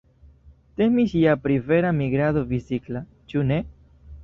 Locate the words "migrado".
1.99-2.45